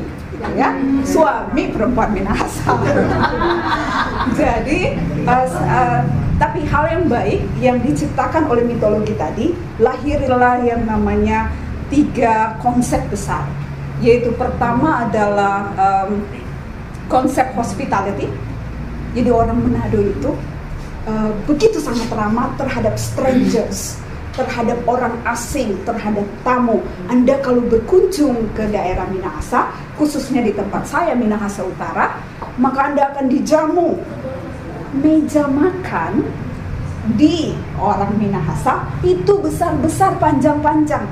ya. 0.54 0.70
Suami 1.02 1.74
perempuan 1.74 2.14
Minasa 2.14 2.75
jadi 4.40 4.98
uh, 5.25 5.48
uh, 5.50 6.02
tapi 6.36 6.68
hal 6.68 6.84
yang 6.92 7.06
baik 7.08 7.42
yang 7.64 7.78
diciptakan 7.80 8.52
oleh 8.52 8.68
mitologi 8.68 9.16
tadi 9.16 9.56
lahirlah 9.80 10.60
yang 10.62 10.84
namanya 10.84 11.50
tiga 11.88 12.60
konsep 12.60 13.00
besar. 13.08 13.48
Yaitu 14.04 14.36
pertama 14.36 15.08
adalah 15.08 15.72
um, 15.80 16.28
konsep 17.08 17.48
hospitality. 17.56 18.28
Jadi 19.16 19.30
orang 19.32 19.56
Manado 19.56 20.04
itu 20.04 20.36
uh, 21.08 21.32
begitu 21.48 21.80
sangat 21.80 22.12
ramah 22.12 22.52
terhadap 22.60 23.00
strangers, 23.00 24.04
terhadap 24.36 24.80
orang 24.86 25.15
asing, 25.24 25.80
terhadap 25.88 26.27
tamu. 26.44 26.84
Anda 27.08 27.39
kalau 27.39 27.63
berkunjung 27.65 28.51
ke 28.51 28.68
daerah 28.70 29.08
Minahasa, 29.08 29.72
khususnya 29.96 30.44
di 30.44 30.51
tempat 30.51 30.84
saya 30.86 31.15
Minahasa 31.15 31.63
Utara, 31.63 32.20
maka 32.60 32.92
Anda 32.92 33.15
akan 33.15 33.25
dijamu 33.32 33.96
meja 35.00 35.48
makan 35.48 36.24
di 37.15 37.56
orang 37.80 38.15
Minahasa 38.20 38.88
itu 39.04 39.39
besar-besar 39.39 40.18
panjang-panjang 40.20 41.04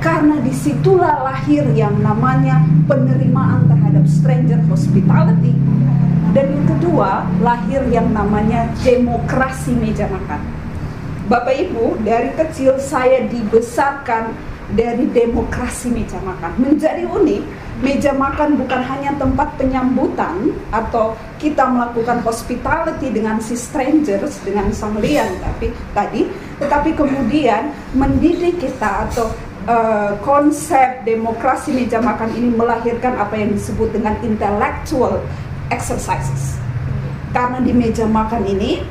karena 0.00 0.40
di 0.40 0.52
situlah 0.52 1.22
lahir 1.24 1.64
yang 1.76 1.92
namanya 2.00 2.64
penerimaan 2.88 3.68
terhadap 3.68 4.04
stranger 4.08 4.60
hospitality 4.68 5.52
dan 6.30 6.46
yang 6.46 6.66
kedua, 6.78 7.26
lahir 7.42 7.82
yang 7.90 8.06
namanya 8.14 8.70
demokrasi 8.86 9.74
meja 9.74 10.06
makan. 10.06 10.59
Bapak 11.30 11.54
Ibu, 11.54 12.02
dari 12.02 12.34
kecil 12.34 12.74
saya 12.82 13.22
dibesarkan 13.30 14.34
dari 14.74 15.06
demokrasi 15.14 15.86
meja 15.94 16.18
makan. 16.26 16.58
Menjadi 16.58 17.06
unik, 17.06 17.42
meja 17.86 18.10
makan 18.10 18.58
bukan 18.58 18.82
hanya 18.82 19.14
tempat 19.14 19.54
penyambutan 19.54 20.50
atau 20.74 21.14
kita 21.38 21.70
melakukan 21.70 22.18
hospitality 22.26 23.14
dengan 23.14 23.38
si 23.38 23.54
strangers, 23.54 24.42
dengan 24.42 24.74
sang 24.74 24.98
lian 24.98 25.38
tapi 25.38 25.70
tadi, 25.94 26.26
tetapi 26.58 26.98
kemudian 26.98 27.70
mendidik 27.94 28.58
kita 28.58 29.06
atau 29.06 29.30
uh, 29.70 30.18
konsep 30.26 31.06
demokrasi 31.06 31.70
meja 31.70 32.02
makan 32.02 32.34
ini 32.34 32.50
melahirkan 32.58 33.14
apa 33.14 33.38
yang 33.38 33.54
disebut 33.54 33.94
dengan 33.94 34.18
intellectual 34.26 35.22
exercises. 35.70 36.58
Karena 37.30 37.62
di 37.62 37.70
meja 37.70 38.02
makan 38.10 38.42
ini, 38.50 38.82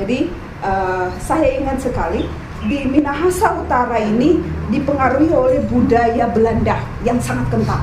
jadi 0.00 0.48
uh, 0.64 1.08
saya 1.20 1.60
ingat 1.60 1.80
sekali 1.82 2.28
di 2.60 2.84
Minahasa 2.84 3.56
Utara 3.56 3.96
ini 3.96 4.36
dipengaruhi 4.68 5.32
oleh 5.32 5.64
budaya 5.64 6.28
Belanda 6.28 6.76
yang 7.00 7.16
sangat 7.16 7.48
kental. 7.48 7.80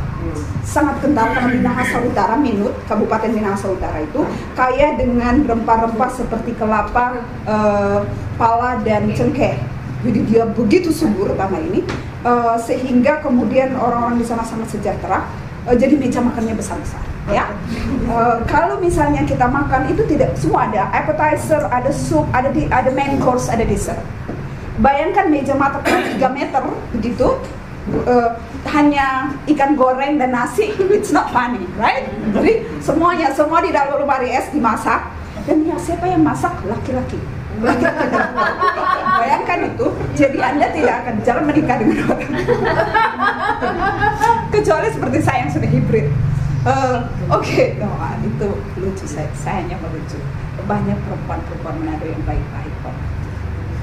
Sangat 0.61 1.01
kental 1.01 1.33
karena 1.33 1.49
Minahasa 1.57 1.97
Utara, 2.03 2.37
Minut, 2.37 2.75
Kabupaten 2.85 3.31
Minahasa 3.33 3.73
Utara 3.73 4.03
itu 4.03 4.21
kaya 4.53 4.93
dengan 4.93 5.41
rempah-rempah 5.47 6.11
seperti 6.13 6.53
kelapa, 6.59 7.25
uh, 7.49 8.05
pala 8.37 8.77
dan 8.85 9.09
cengkeh. 9.17 9.57
Jadi 10.05 10.19
dia 10.29 10.45
begitu 10.45 10.93
subur 10.93 11.33
tanah 11.33 11.57
ini 11.57 11.81
uh, 12.21 12.53
sehingga 12.61 13.17
kemudian 13.25 13.73
orang-orang 13.73 14.21
di 14.21 14.25
sana 14.29 14.45
sangat 14.45 14.77
sejahtera. 14.77 15.25
Uh, 15.65 15.73
jadi 15.73 15.97
meja 15.97 16.21
makannya 16.21 16.53
besar-besar, 16.53 17.01
ya. 17.31 17.45
Uh, 18.07 18.39
kalau 18.47 18.79
misalnya 18.79 19.23
kita 19.27 19.47
makan 19.47 19.91
itu 19.91 20.03
tidak 20.07 20.35
semua 20.39 20.71
ada 20.71 20.87
appetizer, 20.95 21.67
ada 21.67 21.91
sup, 21.91 22.27
ada 22.31 22.49
di, 22.51 22.67
ada 22.71 22.89
main 22.91 23.19
course, 23.19 23.51
ada 23.51 23.67
dessert. 23.67 23.99
Bayangkan 24.77 25.33
meja 25.33 25.57
makan 25.57 25.81
3 25.83 26.21
meter 26.31 26.63
begitu, 26.93 27.27
uh, 28.05 28.29
hanya 28.71 29.33
ikan 29.49 29.73
goreng 29.73 30.21
dan 30.21 30.31
nasi, 30.31 30.71
it's 30.93 31.09
not 31.11 31.33
funny, 31.33 31.63
right? 31.75 32.07
Jadi 32.31 32.63
semuanya 32.79 33.33
semua 33.33 33.59
di 33.63 33.73
dalam 33.73 33.97
lemari 33.99 34.31
es 34.31 34.47
dimasak 34.53 35.09
dan 35.47 35.63
ya 35.65 35.75
siapa 35.79 36.05
yang 36.05 36.21
masak 36.21 36.53
laki-laki 36.67 37.17
Bayangkan 39.17 39.59
itu, 39.73 39.87
jadi 40.13 40.37
Anda 40.53 40.67
tidak 40.69 40.95
akan 41.03 41.15
jalan 41.25 41.43
menikah 41.49 41.77
dengan 41.81 41.97
orang. 42.13 42.31
Kecuali 44.53 44.87
seperti 44.93 45.19
saya 45.25 45.37
yang 45.47 45.51
sudah 45.51 45.69
hibrid. 45.69 46.07
Uh, 46.65 47.05
Oke, 47.29 47.53
okay. 47.53 47.67
no, 47.77 47.91
itu 48.23 48.49
lucu 48.81 49.05
saya, 49.05 49.29
saya 49.37 49.61
hanya 49.61 49.77
melucu. 49.77 50.17
Banyak 50.65 50.97
perempuan-perempuan 51.05 51.75
Manado 51.85 52.05
yang 52.09 52.23
baik-baik 52.25 52.73
kok. 52.81 52.95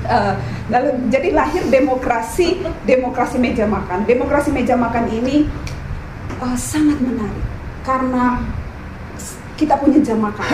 Uh, 0.05 0.37
lalu 0.69 0.91
jadi 1.09 1.33
lahir 1.33 1.63
demokrasi 1.71 2.61
demokrasi 2.85 3.41
meja 3.41 3.65
makan. 3.65 4.05
Demokrasi 4.05 4.53
meja 4.53 4.77
makan 4.77 5.09
ini 5.09 5.49
uh, 6.45 6.59
sangat 6.59 7.01
menarik 7.01 7.47
karena 7.87 8.43
kita 9.55 9.79
punya 9.81 10.03
jam 10.03 10.19
makan. 10.21 10.45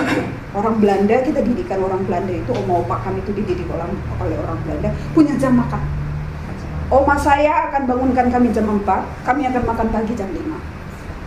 Orang 0.50 0.82
Belanda 0.82 1.18
kita 1.22 1.40
didikan 1.42 1.82
orang 1.82 2.02
Belanda 2.04 2.30
itu 2.30 2.50
oma 2.52 2.84
opa 2.84 3.00
kami 3.06 3.22
itu 3.22 3.32
dididik 3.32 3.66
oleh 3.70 4.36
orang 4.38 4.58
Belanda 4.66 4.90
punya 5.16 5.34
jam 5.40 5.56
makan. 5.56 5.82
Oma 6.90 7.14
saya 7.14 7.70
akan 7.70 7.86
bangunkan 7.86 8.26
kami 8.34 8.50
jam 8.50 8.66
4, 8.66 8.82
kami 9.22 9.46
akan 9.46 9.62
makan 9.62 9.88
pagi 9.94 10.10
jam 10.18 10.26
5. 10.26 10.42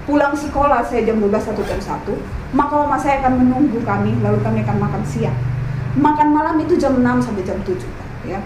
Pulang 0.04 0.36
sekolah 0.36 0.84
saya 0.84 1.08
jam 1.08 1.24
12 1.24 1.32
atau 1.32 1.64
jam 1.64 1.80
1, 1.80 2.56
maka 2.56 2.74
oma 2.76 3.00
saya 3.00 3.24
akan 3.24 3.40
menunggu 3.40 3.80
kami 3.88 4.20
lalu 4.20 4.40
kami 4.44 4.60
akan 4.68 4.78
makan 4.84 5.04
siang. 5.08 5.38
Makan 5.96 6.28
malam 6.34 6.60
itu 6.60 6.76
jam 6.76 7.00
6 7.00 7.24
sampai 7.24 7.44
jam 7.48 7.60
7 7.64 7.80
ya. 8.28 8.40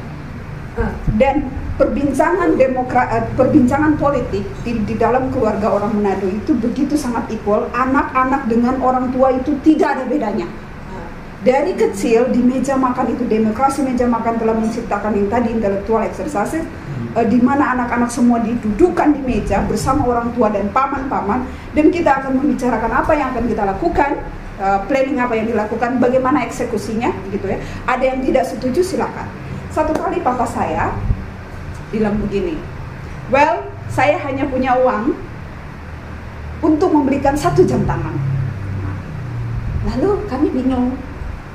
Dan 1.17 1.49
perbincangan 1.81 2.53
demokra 2.53 3.09
eh, 3.09 3.25
perbincangan 3.33 3.97
politik 3.97 4.45
di, 4.61 4.77
di 4.85 4.93
dalam 4.93 5.33
keluarga 5.33 5.73
orang 5.73 5.97
Manado 5.97 6.29
itu 6.29 6.53
begitu 6.53 6.93
sangat 6.93 7.25
equal 7.33 7.65
anak-anak 7.73 8.45
dengan 8.45 8.77
orang 8.85 9.09
tua 9.09 9.33
itu 9.33 9.57
tidak 9.65 9.97
ada 9.97 10.05
bedanya 10.05 10.45
dari 11.47 11.77
kecil 11.77 12.33
di 12.33 12.41
meja 12.41 12.75
makan 12.75 13.13
itu 13.13 13.23
demokrasi 13.23 13.85
meja 13.85 14.09
makan 14.09 14.35
telah 14.35 14.51
menciptakan 14.57 15.15
yang 15.15 15.29
tadi 15.29 15.55
intellectual 15.55 16.01
exercises 16.01 16.67
uh, 17.17 17.25
di 17.25 17.41
mana 17.41 17.73
anak-anak 17.73 18.13
semua 18.13 18.37
didudukkan 18.45 19.17
di 19.17 19.21
meja 19.25 19.65
bersama 19.65 20.05
orang 20.05 20.29
tua 20.37 20.53
dan 20.53 20.69
paman-paman 20.69 21.49
dan 21.73 21.89
kita 21.89 22.21
akan 22.21 22.37
membicarakan 22.37 22.91
apa 22.93 23.11
yang 23.17 23.33
akan 23.33 23.43
kita 23.49 23.63
lakukan 23.65 24.11
uh, 24.61 24.79
planning 24.85 25.17
apa 25.17 25.33
yang 25.33 25.49
dilakukan 25.49 25.97
bagaimana 25.97 26.45
eksekusinya 26.45 27.09
gitu 27.33 27.49
ya. 27.49 27.57
Ada 27.89 28.13
yang 28.13 28.19
tidak 28.21 28.45
setuju 28.45 28.85
silakan. 28.85 29.25
Satu 29.73 29.97
kali 29.97 30.21
papa 30.21 30.45
saya 30.45 30.93
bilang 31.89 32.21
begini, 32.21 32.57
well 33.33 33.65
saya 33.89 34.19
hanya 34.21 34.45
punya 34.45 34.77
uang 34.77 35.15
untuk 36.61 36.89
membelikan 36.93 37.33
satu 37.33 37.65
jam 37.65 37.81
tangan. 37.85 38.13
Lalu 39.87 40.27
kami 40.27 40.51
bingung, 40.51 40.99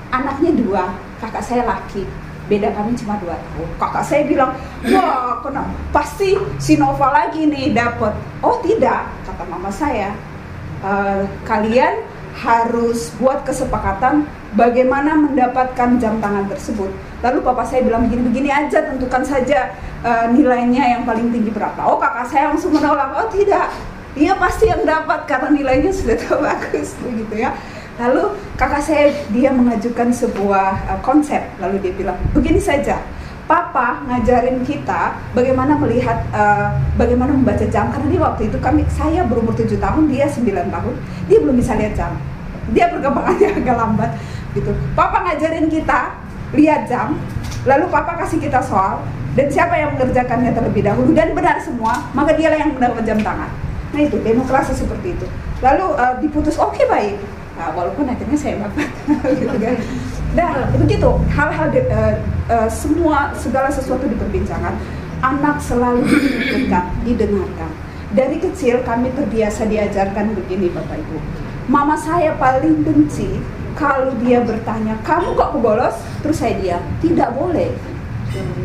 anaknya 0.09 0.57
dua, 0.57 0.85
kakak 1.21 1.45
saya 1.45 1.69
laki, 1.69 2.07
beda 2.53 2.69
kami 2.77 2.93
cuma 3.01 3.17
dua 3.17 3.41
tahun. 3.41 3.69
Kakak 3.81 4.05
saya 4.05 4.23
bilang, 4.29 4.53
wah 4.93 5.41
kenapa? 5.41 5.73
Pasti 5.89 6.37
si 6.61 6.77
Nova 6.77 7.09
lagi 7.09 7.49
nih 7.49 7.73
dapat. 7.73 8.13
Oh 8.45 8.61
tidak, 8.61 9.09
kata 9.25 9.45
mama 9.49 9.73
saya, 9.73 10.13
uh, 10.85 11.25
kalian 11.49 12.05
harus 12.33 13.13
buat 13.21 13.45
kesepakatan 13.45 14.25
bagaimana 14.57 15.17
mendapatkan 15.17 16.01
jam 16.01 16.21
tangan 16.21 16.49
tersebut. 16.49 16.93
Lalu 17.25 17.39
papa 17.45 17.65
saya 17.65 17.85
bilang 17.85 18.09
begini-begini 18.09 18.49
aja, 18.53 18.85
tentukan 18.89 19.25
saja 19.25 19.73
uh, 20.05 20.29
nilainya 20.33 20.97
yang 20.97 21.03
paling 21.09 21.33
tinggi 21.33 21.53
berapa. 21.53 21.81
Oh 21.89 21.97
kakak 21.97 22.29
saya 22.29 22.53
langsung 22.53 22.73
menolak, 22.77 23.17
oh 23.17 23.29
tidak, 23.33 23.69
dia 24.13 24.37
pasti 24.37 24.69
yang 24.69 24.85
dapat 24.85 25.25
karena 25.25 25.49
nilainya 25.53 25.93
sudah 25.93 26.17
bagus, 26.45 26.93
begitu 27.01 27.49
ya. 27.49 27.57
Lalu 28.03 28.35
kakak 28.59 28.83
saya 28.83 29.15
dia 29.31 29.55
mengajukan 29.55 30.11
sebuah 30.11 30.91
uh, 30.91 31.01
konsep, 31.07 31.39
lalu 31.63 31.79
dia 31.79 31.95
bilang 31.95 32.19
begini 32.35 32.59
saja, 32.59 32.99
Papa 33.47 34.03
ngajarin 34.11 34.67
kita 34.67 35.15
bagaimana 35.31 35.79
melihat 35.79 36.19
uh, 36.35 36.75
bagaimana 36.99 37.31
membaca 37.31 37.63
jam. 37.63 37.95
Karena 37.95 38.07
dia 38.11 38.21
waktu 38.23 38.43
itu 38.51 38.59
kami 38.59 38.83
saya 38.91 39.23
berumur 39.23 39.55
7 39.55 39.79
tahun 39.79 40.11
dia 40.11 40.27
9 40.27 40.43
tahun 40.51 40.95
dia 41.31 41.39
belum 41.39 41.55
bisa 41.55 41.79
lihat 41.79 41.95
jam. 41.95 42.19
Dia 42.75 42.91
perkembangannya 42.91 43.49
agak 43.63 43.77
lambat 43.79 44.11
gitu. 44.59 44.75
Papa 44.99 45.23
ngajarin 45.23 45.71
kita 45.71 46.19
lihat 46.59 46.91
jam 46.91 47.15
lalu 47.63 47.87
Papa 47.87 48.19
kasih 48.19 48.43
kita 48.43 48.59
soal 48.59 48.99
dan 49.39 49.47
siapa 49.47 49.79
yang 49.79 49.95
mengerjakannya 49.95 50.51
terlebih 50.51 50.83
dahulu 50.83 51.15
dan 51.15 51.31
benar 51.39 51.63
semua 51.63 52.03
maka 52.19 52.35
dialah 52.35 52.59
yang 52.59 52.75
mendapat 52.75 53.07
jam 53.07 53.19
tangan. 53.23 53.51
Nah 53.95 54.01
itu 54.03 54.19
demokrasi 54.19 54.75
seperti 54.75 55.15
itu. 55.15 55.27
Lalu 55.63 55.87
uh, 55.95 56.15
diputus 56.19 56.59
oke 56.59 56.75
okay, 56.75 56.87
baik 56.91 57.42
Nah, 57.63 57.71
walaupun 57.79 58.11
akhirnya 58.11 58.35
saya 58.35 58.59
dapat 58.59 58.91
gitu 59.39 59.55
kan. 59.63 59.79
Nah, 60.35 60.67
begitu 60.75 61.11
hal-hal 61.31 61.71
uh, 61.71 62.15
uh, 62.51 62.67
semua 62.67 63.31
segala 63.39 63.71
sesuatu 63.71 64.11
diperbincangkan. 64.11 64.75
Anak 65.23 65.63
selalu 65.63 66.03
dekat, 66.51 66.91
didengarkan. 67.07 67.71
Dari 68.19 68.43
kecil 68.43 68.83
kami 68.83 69.15
terbiasa 69.15 69.71
diajarkan 69.71 70.35
begini 70.35 70.75
Bapak 70.75 70.99
Ibu. 70.99 71.23
Mama 71.71 71.95
saya 71.95 72.35
paling 72.35 72.83
benci 72.83 73.39
kalau 73.79 74.11
dia 74.19 74.43
bertanya, 74.43 74.99
"Kamu 75.07 75.39
kok 75.39 75.63
bolos?" 75.63 75.95
Terus 76.27 76.43
saya 76.43 76.59
diam. 76.59 76.83
Tidak 76.99 77.31
boleh. 77.39 77.71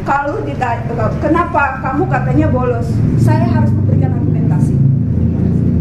Kalau 0.09 0.41
ditanya, 0.41 0.89
"Kenapa 1.21 1.85
kamu 1.85 2.09
katanya 2.09 2.49
bolos?" 2.49 2.89
Saya 3.21 3.45
harus 3.45 3.69
memberikan 3.69 4.17
argumentasi. 4.17 4.73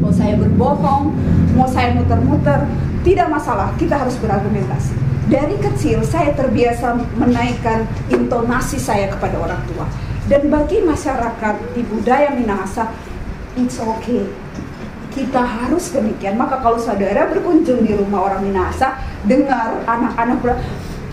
Mau 0.04 0.12
saya 0.12 0.36
berbohong, 0.36 1.16
mau 1.56 1.64
saya 1.64 1.96
muter-muter, 1.96 2.68
tidak 3.06 3.30
masalah, 3.30 3.70
kita 3.78 3.94
harus 3.94 4.18
berargumentasi. 4.18 4.98
Dari 5.30 5.54
kecil 5.62 6.02
saya 6.02 6.34
terbiasa 6.34 6.98
menaikkan 7.14 7.86
intonasi 8.10 8.82
saya 8.82 9.06
kepada 9.14 9.38
orang 9.38 9.62
tua. 9.70 9.86
Dan 10.26 10.50
bagi 10.50 10.82
masyarakat 10.82 11.54
di 11.70 11.86
budaya 11.86 12.34
Minahasa, 12.34 12.90
it's 13.54 13.78
okay. 13.78 14.26
Kita 15.14 15.38
harus 15.38 15.94
demikian. 15.94 16.34
Maka 16.34 16.58
kalau 16.58 16.82
saudara 16.82 17.30
berkunjung 17.30 17.86
di 17.86 17.94
rumah 17.94 18.26
orang 18.26 18.42
Minahasa, 18.42 18.98
dengar 19.22 19.86
anak-anak 19.86 20.42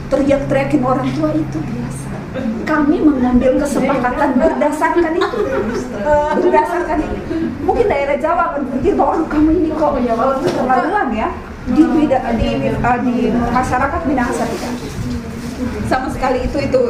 teriak-teriakin 0.10 0.82
orang 0.82 1.10
tua 1.13 1.29
itu 1.29 1.58
biasa. 1.62 2.10
Kami 2.65 3.06
mengambil 3.06 3.62
kesepakatan 3.62 4.34
berdasarkan 4.41 5.13
itu, 5.13 5.39
berdasarkan 6.41 6.97
itu. 7.06 7.17
Mungkin 7.62 7.86
daerah 7.86 8.17
Jawa 8.17 8.41
akan 8.49 8.62
berpikir 8.65 8.97
bahwa 8.97 9.21
kamu 9.29 9.49
ini 9.62 9.69
kok 9.77 9.93
ya 10.01 10.13
terlaluan 10.41 11.10
ya 11.13 11.29
di 11.71 11.84
bida, 11.88 12.19
di, 12.36 12.49
uh, 12.67 12.99
di 12.99 13.32
masyarakat 13.32 14.02
Minahasa 14.04 14.43
tidak 14.43 14.73
sama 15.88 16.08
sekali 16.12 16.43
itu 16.43 16.58
itu. 16.60 16.84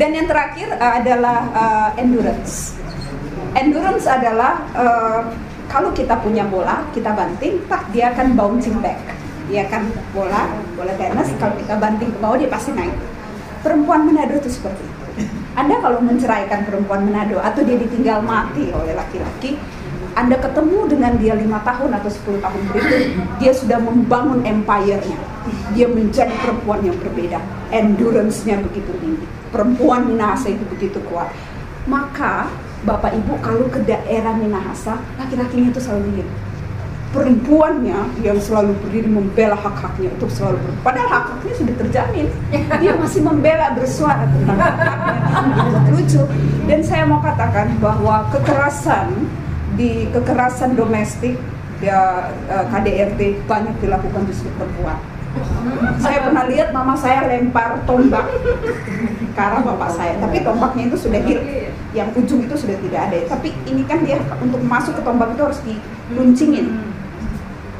Dan 0.00 0.16
yang 0.16 0.26
terakhir 0.26 0.72
uh, 0.80 0.92
adalah 1.02 1.38
uh, 1.52 1.90
endurance. 2.00 2.72
Endurance 3.54 4.08
adalah 4.08 4.64
uh, 4.74 5.20
kalau 5.68 5.92
kita 5.92 6.18
punya 6.24 6.46
bola 6.48 6.86
kita 6.96 7.12
banting 7.12 7.60
tak 7.68 7.84
dia 7.92 8.10
akan 8.16 8.32
bouncing 8.32 8.80
back. 8.80 8.98
Dia 9.52 9.68
akan 9.68 9.92
bola 10.16 10.48
bola 10.72 10.92
tenis 10.96 11.28
kalau 11.36 11.54
kita 11.60 11.76
banting 11.76 12.08
ke 12.08 12.18
bawah 12.18 12.40
dia 12.40 12.48
pasti 12.48 12.72
naik. 12.72 12.96
Perempuan 13.60 14.08
Manado 14.08 14.40
itu 14.40 14.48
seperti 14.48 14.82
itu. 14.84 15.04
Anda 15.54 15.78
kalau 15.78 16.02
menceraikan 16.02 16.66
perempuan 16.66 17.06
Manado 17.06 17.38
atau 17.38 17.62
dia 17.62 17.78
ditinggal 17.78 18.24
mati 18.24 18.72
oleh 18.74 18.96
laki-laki 18.96 19.60
anda 20.14 20.38
ketemu 20.38 20.86
dengan 20.86 21.12
dia 21.18 21.34
lima 21.34 21.58
tahun 21.66 21.90
atau 21.98 22.06
10 22.06 22.38
tahun 22.38 22.60
berikut, 22.70 23.02
dia 23.42 23.52
sudah 23.52 23.82
membangun 23.82 24.46
empire-nya. 24.46 25.18
Dia 25.74 25.90
menjadi 25.90 26.30
perempuan 26.38 26.86
yang 26.86 26.96
berbeda. 27.02 27.42
Endurance-nya 27.74 28.62
begitu 28.62 28.94
tinggi. 29.02 29.26
Perempuan 29.50 30.06
Minahasa 30.06 30.54
itu 30.54 30.62
begitu 30.70 31.02
kuat. 31.10 31.34
Maka, 31.90 32.46
Bapak 32.86 33.12
Ibu 33.12 33.42
kalau 33.42 33.66
ke 33.68 33.82
daerah 33.82 34.38
Minahasa, 34.38 35.02
laki-lakinya 35.18 35.74
itu 35.74 35.82
selalu 35.82 36.02
mirip. 36.14 36.28
Perempuannya 37.14 37.98
yang 38.26 38.38
selalu 38.42 38.74
berdiri 38.82 39.06
membela 39.06 39.54
hak-haknya 39.54 40.10
untuk 40.18 40.30
selalu 40.34 40.58
ber... 40.58 40.70
Padahal 40.82 41.10
hak-haknya 41.10 41.54
sudah 41.54 41.74
terjamin. 41.78 42.26
Dia 42.82 42.92
masih 42.98 43.22
membela 43.22 43.70
bersuara 43.78 44.26
tentang 44.26 44.58
hak-haknya. 44.58 46.26
Dan 46.66 46.80
saya 46.82 47.06
mau 47.06 47.22
katakan 47.22 47.70
bahwa 47.78 48.26
kekerasan 48.34 49.30
di 49.74 50.06
kekerasan 50.10 50.78
domestik 50.78 51.38
ya, 51.82 52.30
eh, 52.48 52.64
KDRT 52.70 53.46
banyak 53.46 53.74
dilakukan 53.82 54.22
justru 54.30 54.50
perempuan 54.54 54.98
Saya 55.98 56.30
pernah 56.30 56.46
lihat 56.46 56.70
mama 56.70 56.94
saya 56.94 57.26
lempar 57.26 57.82
tombak 57.90 58.22
ke 59.34 59.40
arah 59.42 59.66
bapak 59.66 59.90
saya, 59.90 60.14
tapi 60.22 60.46
tombaknya 60.46 60.86
itu 60.86 61.10
sudah 61.10 61.18
hilang, 61.26 61.74
yang 61.90 62.06
ujung 62.14 62.46
itu 62.46 62.54
sudah 62.54 62.78
tidak 62.78 63.10
ada. 63.10 63.34
Tapi 63.34 63.50
ini 63.66 63.82
kan 63.82 64.06
dia 64.06 64.22
untuk 64.38 64.62
masuk 64.62 64.94
ke 64.94 65.02
tombak 65.02 65.34
itu 65.34 65.42
harus 65.42 65.58
diluncingin, 65.66 66.78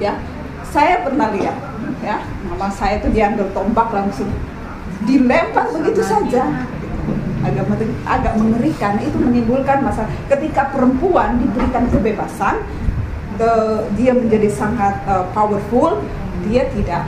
ya. 0.03 0.19
Saya 0.67 1.07
pernah 1.07 1.31
lihat, 1.31 1.55
ya, 2.03 2.27
mama 2.51 2.75
saya 2.75 2.99
itu 2.99 3.15
diambil 3.15 3.47
tombak 3.55 3.87
langsung 3.95 4.27
dilempar 5.07 5.71
begitu 5.71 6.03
saja 6.03 6.67
agak 7.45 7.65
agak 8.09 8.35
mengerikan 8.41 8.97
itu 8.99 9.17
menimbulkan 9.21 9.85
masalah. 9.85 10.11
Ketika 10.33 10.73
perempuan 10.73 11.37
diberikan 11.39 11.85
kebebasan 11.93 12.65
the, 13.37 13.85
dia 13.95 14.17
menjadi 14.17 14.49
sangat 14.49 14.99
uh, 15.05 15.29
powerful 15.37 16.01
dia 16.49 16.69
tidak 16.73 17.05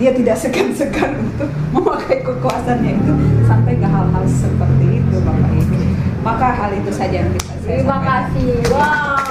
dia 0.00 0.10
tidak 0.16 0.36
segan-segan 0.40 1.12
untuk 1.20 1.48
memakai 1.76 2.24
kekuasaannya 2.24 2.92
itu 2.96 3.12
sampai 3.44 3.76
ke 3.76 3.86
hal-hal 3.88 4.24
seperti 4.28 4.86
itu 5.04 5.16
bapak 5.20 5.50
ibu. 5.56 5.76
Maka 6.20 6.46
hal 6.52 6.70
itu 6.76 6.90
saja 6.92 7.24
yang 7.24 7.30
bisa 7.32 7.52
saya 7.64 7.80
terima 7.80 7.98
kasih. 8.04 8.52
Wow 8.72 9.29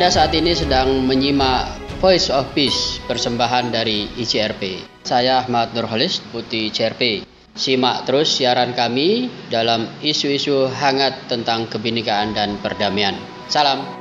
Anda 0.00 0.16
saat 0.16 0.32
ini 0.32 0.56
sedang 0.56 1.04
menyimak 1.04 1.76
Voice 2.00 2.32
of 2.32 2.56
Peace 2.56 3.04
persembahan 3.04 3.68
dari 3.68 4.08
ICRP. 4.16 4.80
Saya 5.04 5.44
Ahmad 5.44 5.76
Nurholis, 5.76 6.24
Putih 6.32 6.72
CRP. 6.72 7.28
Simak 7.52 8.08
terus 8.08 8.32
siaran 8.32 8.72
kami 8.72 9.28
dalam 9.52 9.84
isu-isu 10.00 10.72
hangat 10.72 11.28
tentang 11.28 11.68
kebinekaan 11.68 12.32
dan 12.32 12.56
perdamaian. 12.64 13.12
Salam. 13.52 13.99